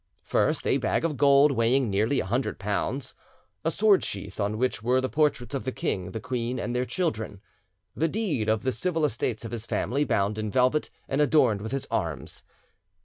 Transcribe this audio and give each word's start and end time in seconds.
First 0.23 0.65
a 0.65 0.77
bag 0.79 1.05
of 1.05 1.15
gold 1.15 1.51
weighing 1.51 1.87
nearly 1.91 2.19
a 2.19 2.25
hundred 2.25 2.57
pounds, 2.57 3.13
a 3.63 3.69
sword 3.69 4.03
sheath 4.03 4.39
on 4.39 4.57
which 4.57 4.81
were 4.81 4.99
the 4.99 5.07
portraits 5.09 5.53
of 5.53 5.63
the 5.63 5.71
king, 5.71 6.09
the 6.09 6.19
queen, 6.19 6.57
and 6.57 6.75
their 6.75 6.85
children, 6.85 7.39
the 7.95 8.07
deed 8.07 8.49
of 8.49 8.63
the 8.63 8.71
civil 8.71 9.05
estates 9.05 9.45
of 9.45 9.51
his 9.51 9.67
family 9.67 10.03
bound 10.03 10.39
in 10.39 10.49
velvet 10.49 10.89
and 11.07 11.21
adorned 11.21 11.61
with 11.61 11.71
his 11.71 11.85
arms. 11.91 12.43